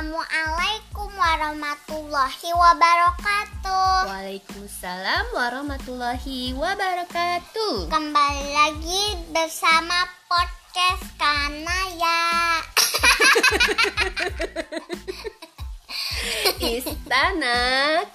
Assalamualaikum 0.00 1.12
warahmatullahi 1.12 2.48
wabarakatuh. 2.56 4.08
Waalaikumsalam 4.08 5.28
warahmatullahi 5.36 6.56
wabarakatuh. 6.56 7.92
Kembali 7.92 8.46
lagi 8.48 9.20
bersama 9.28 10.08
podcast 10.24 11.04
Kanaya. 11.20 12.16
Istana 16.80 17.60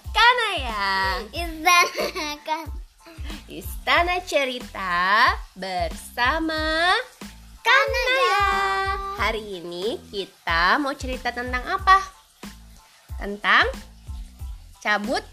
Kanaya. 0.10 1.22
Istana 1.38 2.34
kan 2.42 2.66
Istana 3.46 4.26
cerita 4.26 5.38
bersama 5.54 6.98
Kanaya. 7.66 8.38
Hari 9.18 9.58
ini 9.58 9.98
kita 10.14 10.78
mau 10.78 10.94
cerita 10.94 11.34
tentang 11.34 11.66
apa? 11.66 11.98
Tentang 13.18 13.66
cabut 14.78 15.26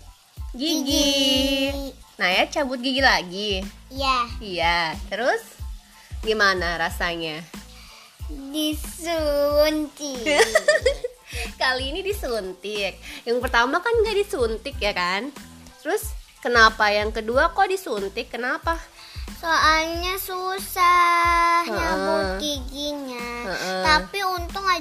gigi. 0.56 1.68
Nah 2.16 2.32
ya 2.32 2.48
cabut 2.48 2.80
gigi 2.80 3.04
lagi. 3.04 3.60
Ya, 3.92 4.24
Iya, 4.40 4.96
terus 5.12 5.44
gimana 6.24 6.80
rasanya? 6.80 7.44
disuntik. 8.52 10.24
Kali 11.60 11.92
ini 11.92 12.00
disuntik. 12.00 12.96
Yang 13.28 13.38
pertama 13.44 13.84
kan 13.84 13.92
nggak 13.92 14.16
disuntik 14.24 14.80
ya 14.80 14.96
kan? 14.96 15.28
Terus 15.84 16.16
kenapa 16.40 16.88
yang 16.88 17.12
kedua 17.12 17.52
kok 17.52 17.68
disuntik? 17.68 18.32
Kenapa? 18.32 18.80
Soalnya 19.36 20.16
susah 20.22 21.01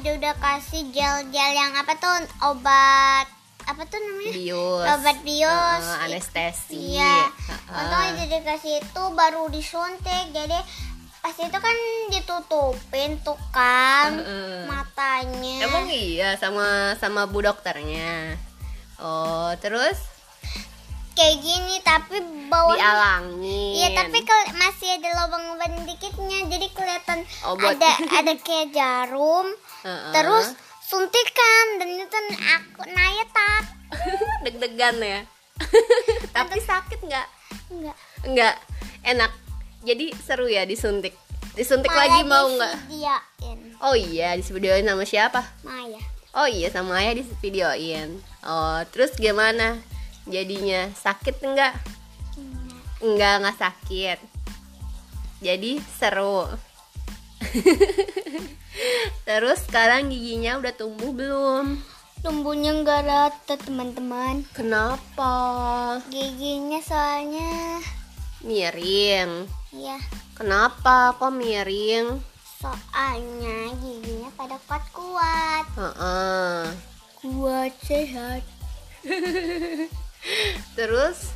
aja 0.02 0.18
udah 0.18 0.34
kasih 0.42 0.90
gel-gel 0.90 1.52
yang 1.54 1.78
apa 1.78 1.94
tuh 2.02 2.10
obat 2.50 3.30
apa 3.70 3.86
tuh 3.86 4.02
namanya? 4.02 4.34
Bius. 4.34 4.86
Obat 4.98 5.18
bius. 5.22 5.86
Heeh, 5.86 6.06
anestesi. 6.10 6.98
Iya. 6.98 7.30
Heeh. 7.30 7.78
Untung 7.78 8.02
aja 8.02 8.24
dikasih 8.26 8.82
itu 8.82 9.04
baru 9.14 9.46
disuntik. 9.54 10.34
Jadi 10.34 10.58
pas 11.22 11.38
itu 11.38 11.54
kan 11.54 11.78
ditutupin 12.10 13.22
tuh 13.22 13.38
kan 13.54 14.18
Heeh. 14.18 14.66
matanya. 14.66 15.70
Emang 15.70 15.86
iya 15.94 16.34
sama 16.42 16.98
sama 16.98 17.30
bu 17.30 17.46
dokternya. 17.46 18.42
Oh, 18.98 19.54
terus 19.62 20.02
kayak 21.14 21.46
gini 21.46 21.78
tapi 21.86 22.18
bawah 22.50 22.74
dialangin. 22.74 23.78
Iya 23.78 24.02
tapi 24.02 24.26
masih 24.58 24.98
ada 24.98 25.10
lubang-lubang 25.22 25.86
dikitnya 25.86 26.50
jadi 26.50 26.68
kelihatan 26.74 27.20
Oh, 27.46 27.54
ada 27.54 27.90
ada 28.18 28.34
kayak 28.42 28.74
jarum 28.74 29.46
Terus 29.86 30.48
suntikan 30.86 31.66
dan 31.82 31.88
itu 31.98 32.20
aku 32.38 32.82
Naya 32.92 33.26
tak 33.34 33.64
deg-degan 34.46 34.98
ya. 35.02 35.22
Tapi 36.36 36.58
sakit 36.62 37.00
nggak? 37.06 37.28
enggak 37.74 37.98
Enggak. 38.26 38.56
Enak. 39.02 39.32
Jadi 39.82 40.14
seru 40.22 40.46
ya 40.46 40.66
disuntik. 40.66 41.18
Disuntik 41.58 41.90
Malah 41.90 42.02
lagi 42.06 42.22
mau 42.26 42.46
nggak? 42.48 42.76
disediain. 42.88 43.60
Oh 43.82 43.98
iya, 43.98 44.38
disvideoin 44.38 44.86
sama 44.86 45.04
siapa? 45.04 45.42
Maya 45.66 46.00
Oh 46.32 46.48
iya 46.48 46.72
sama 46.72 47.04
ayah 47.04 47.20
di 47.20 47.28
videoin. 47.44 48.24
Oh 48.48 48.80
terus 48.96 49.12
gimana? 49.20 49.76
Jadinya 50.24 50.88
sakit 50.96 51.44
enggak? 51.44 51.76
Enggak 53.04 53.34
nggak 53.44 53.58
sakit. 53.60 54.20
Jadi 55.44 55.82
seru. 56.00 56.48
terus 59.32 59.64
sekarang 59.64 60.12
giginya 60.12 60.60
udah 60.60 60.76
tumbuh 60.76 61.16
belum? 61.16 61.80
tumbuhnya 62.20 62.76
enggak 62.76 63.08
rata 63.08 63.56
teman-teman 63.56 64.44
Kenapa? 64.52 65.32
giginya 66.12 66.84
soalnya 66.84 67.80
Miring. 68.44 69.48
ya 69.72 69.96
Kenapa 70.36 71.16
kok 71.16 71.32
miring? 71.32 72.20
soalnya 72.60 73.72
giginya 73.80 74.28
pada 74.36 74.60
kuat-kuat 74.68 75.66
Heeh. 75.80 76.60
kuat 77.24 77.72
sehat 77.82 78.44
Terus 80.78 81.32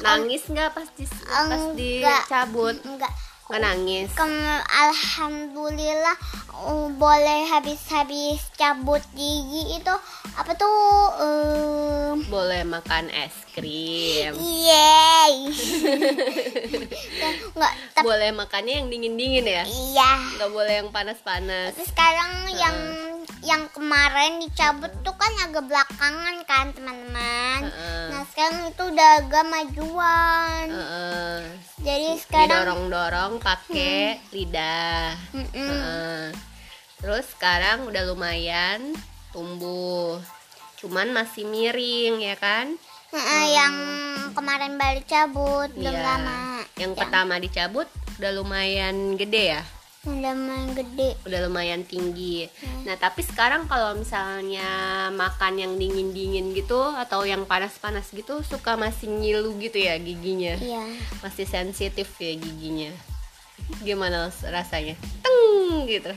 nangis 0.00 0.46
nggak 0.46 0.72
pas 0.72 0.88
di 0.94 1.04
pas 1.26 1.64
dicabut? 1.74 2.76
enggak 2.86 3.12
Nggak 3.46 3.60
nangis. 3.62 4.08
Kem- 4.12 4.64
Alhamdulillah 4.66 6.16
uh, 6.52 6.86
boleh 6.92 7.46
habis-habis 7.46 8.42
cabut 8.52 9.00
gigi 9.12 9.72
itu 9.72 9.94
apa 10.34 10.52
tuh 10.52 10.76
um, 11.16 12.20
Boleh 12.26 12.62
makan 12.62 13.08
es 13.08 13.32
krim. 13.50 14.34
yeay 14.34 15.46
nggak 17.54 17.72
tapi 17.94 18.04
Boleh 18.04 18.30
makannya 18.30 18.72
yang 18.76 18.88
dingin-dingin 18.88 19.46
ya? 19.46 19.62
iya 19.64 20.10
Nggak 20.36 20.50
boleh 20.50 20.74
yang 20.76 20.88
panas-panas. 20.90 21.72
Tapi 21.72 21.84
sekarang 21.86 22.30
yang 22.52 22.76
yang 23.40 23.66
kemarin 23.70 24.38
dicabut 24.38 24.90
tuh 25.00 25.14
kan 25.14 25.32
agak 25.42 25.64
belakangan 25.64 26.36
kan 26.44 26.66
teman-teman 26.70 27.60
Heeh. 27.66 28.06
nah 28.10 28.22
sekarang 28.26 28.68
itu 28.68 28.82
udah 28.86 29.10
agak 29.20 29.44
majuan 29.46 30.66
Heeh. 30.68 31.38
jadi 31.80 32.08
sekarang 32.18 32.50
Didorong-dorong 32.52 33.32
pakai 33.38 34.18
lidah. 34.30 35.14
Mm-mm. 35.30 35.52
Heeh. 35.52 36.22
Terus 36.96 37.28
sekarang 37.28 37.84
udah 37.84 38.02
lumayan 38.06 38.96
tumbuh. 39.30 40.16
Cuman 40.76 41.12
masih 41.12 41.44
miring 41.44 42.18
ya 42.18 42.34
kan? 42.34 42.72
Heeh, 43.12 43.44
yang 43.52 43.74
kemarin 44.32 44.76
baru 44.76 45.00
cabut 45.04 45.70
belum 45.72 45.92
Iya. 45.92 46.02
lama 46.02 46.38
Yang 46.76 46.92
pertama 46.96 47.34
dicabut 47.36 47.88
udah 48.16 48.32
lumayan 48.32 49.14
gede 49.14 49.54
ya? 49.54 49.62
Udah 50.06 50.34
main 50.38 50.70
gede 50.72 51.18
udah 51.26 51.38
lumayan 51.50 51.82
tinggi. 51.82 52.46
Hmm. 52.46 52.86
Nah, 52.86 52.94
tapi 52.94 53.26
sekarang 53.26 53.66
kalau 53.66 53.98
misalnya 53.98 54.66
makan 55.10 55.58
yang 55.58 55.72
dingin-dingin 55.74 56.54
gitu 56.54 56.78
atau 56.78 57.26
yang 57.26 57.42
panas-panas 57.44 58.06
gitu 58.14 58.40
suka 58.46 58.78
masih 58.78 59.10
ngilu 59.10 59.58
gitu 59.58 59.82
ya 59.82 59.98
giginya. 59.98 60.54
iya 60.62 60.86
Masih 61.20 61.44
sensitif 61.44 62.06
ya 62.22 62.32
giginya. 62.38 62.94
Gimana 63.82 64.30
rasanya? 64.46 64.94
Teng 65.26 65.90
gitu. 65.90 66.14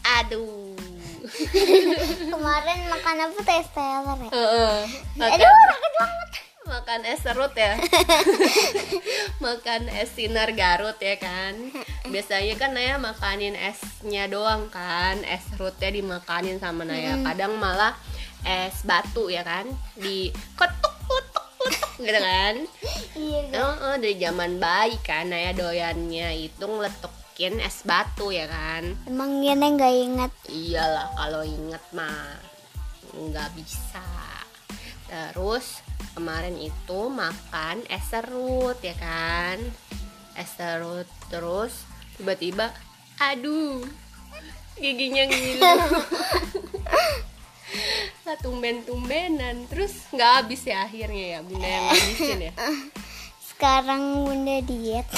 Aduh. 0.00 0.72
kemarin 2.32 2.78
makan 2.88 3.16
apa 3.28 3.52
es 3.60 3.68
teler 3.76 4.18
ya 4.24 4.30
Heeh. 4.32 4.76
aduh 5.20 5.44
makan, 5.44 5.68
sakit 5.68 5.92
banget 6.00 6.28
makan 6.70 7.02
es 7.02 7.20
serut 7.26 7.50
ya. 7.58 7.74
makan 9.44 9.90
es 9.90 10.14
sinar 10.14 10.54
Garut 10.54 10.96
ya 11.02 11.18
kan. 11.18 11.74
Biasanya 12.12 12.54
kan 12.54 12.70
Naya 12.72 12.96
makanin 13.02 13.58
esnya 13.58 14.30
doang 14.30 14.70
kan. 14.70 15.18
Es 15.26 15.42
serutnya 15.50 15.90
dimakanin 15.90 16.62
sama 16.62 16.86
Naya. 16.86 17.18
Kadang 17.26 17.58
malah 17.58 17.98
es 18.46 18.86
batu 18.86 19.26
ya 19.26 19.42
kan. 19.42 19.66
Di 19.98 20.30
ketuk 20.54 20.94
ketuk 21.10 21.46
ketuk 21.66 21.90
gitu 21.98 22.20
kan. 22.22 22.54
iya 23.18 23.40
guys. 23.50 23.58
Heeh, 23.58 23.94
dari 23.98 24.14
zaman 24.22 24.52
bayi 24.62 24.96
kan 25.02 25.26
Naya 25.26 25.50
doyannya 25.50 26.38
itu 26.38 26.64
ngeletukin 26.64 27.58
es 27.58 27.82
batu 27.82 28.30
ya 28.30 28.46
kan. 28.46 28.94
emang 29.10 29.42
Gina 29.42 29.66
nggak 29.66 29.94
ingat 30.06 30.32
Iyalah 30.46 31.10
kalau 31.18 31.42
inget 31.42 31.82
mah 31.90 32.38
nggak 33.10 33.50
bisa. 33.58 34.29
Terus 35.10 35.82
kemarin 36.14 36.54
itu 36.54 37.00
makan 37.10 37.82
es 37.90 38.06
serut 38.06 38.78
ya 38.78 38.94
kan, 38.94 39.58
es 40.38 40.54
serut 40.54 41.10
terus 41.26 41.82
tiba-tiba, 42.14 42.70
aduh 43.18 43.82
giginya 44.78 45.26
ngilu. 45.26 45.66
Tumben-tumbenan 48.40 49.66
terus 49.66 50.06
nggak 50.14 50.30
habis 50.46 50.62
ya 50.62 50.86
akhirnya 50.86 51.36
ya 51.36 51.38
bunda 51.42 51.66
yang 51.66 51.84
ngabisin 51.90 52.40
ya. 52.48 52.52
sekarang 53.60 54.24
bunda 54.24 54.64
diet 54.64 55.04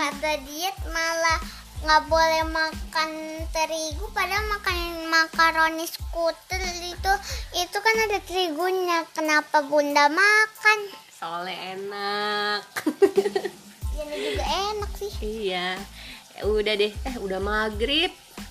kata 0.00 0.32
diet 0.42 0.76
malah 0.90 1.38
nggak 1.86 2.02
boleh 2.10 2.42
makan 2.50 3.10
terigu 3.54 4.10
padahal 4.10 4.42
makan 4.50 5.06
makaroni 5.06 5.86
skuter 5.86 6.53
itu 7.04 7.12
itu 7.60 7.78
kan 7.84 7.96
ada 8.08 8.18
terigunya 8.24 9.04
kenapa 9.12 9.60
bunda 9.60 10.08
makan 10.08 10.78
Soalnya 11.12 11.76
enak. 11.76 12.60
ini 14.00 14.16
juga 14.32 14.44
enak 14.44 14.92
sih 14.96 15.12
iya. 15.20 15.76
Ya 16.32 16.42
udah 16.48 16.74
deh, 16.74 16.92
eh 16.92 17.16
udah 17.20 17.40
maghrib. 17.40 18.08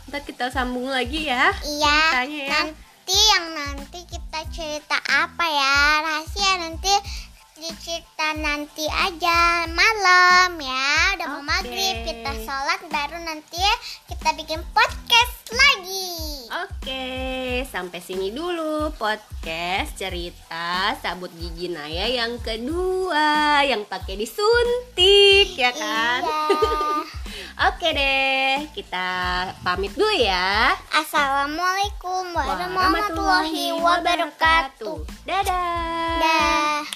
Ntar 0.10 0.22
kita 0.22 0.54
sambung 0.54 0.86
lagi 0.86 1.26
ya. 1.26 1.50
iya 1.66 1.98
Ceritanya 2.14 2.42
ya. 2.46 2.50
nanti 2.70 3.18
yang 3.18 3.46
nanti 3.54 4.00
kita 4.06 4.40
cerita 4.50 4.98
apa 5.02 5.46
ya 5.46 5.78
rahasia 6.02 6.52
nanti 6.62 6.94
dicerita 7.54 8.28
nanti 8.38 8.86
aja 8.90 9.70
malam 9.70 10.58
ya 10.58 10.90
udah 11.16 11.28
mau 11.30 11.42
Oke. 11.42 11.48
maghrib 11.48 11.96
kita 12.04 12.32
sholat 12.42 12.82
baru 12.90 13.18
nanti 13.24 13.62
kita 14.10 14.30
bikin 14.34 14.62
podcast 14.74 15.36
lagi 15.48 16.12
Oke, 16.54 17.04
sampai 17.74 18.06
sini 18.06 18.30
dulu 18.30 18.94
podcast 19.02 19.98
cerita 19.98 20.94
sabut 21.02 21.34
gigi 21.34 21.74
Naya 21.74 22.06
yang 22.06 22.38
kedua 22.38 23.66
yang 23.66 23.82
pakai 23.90 24.14
disuntik 24.14 25.58
ya 25.58 25.74
kan? 25.74 26.22
Iya. 26.22 27.02
Oke 27.74 27.90
deh, 27.98 28.70
kita 28.78 29.10
pamit 29.66 29.90
dulu 29.98 30.14
ya. 30.22 30.78
Assalamualaikum 30.94 32.30
warahmatullahi 32.38 33.74
wabarakatuh. 33.74 35.26
Dadah. 35.26 36.18
Dah. 36.22 36.93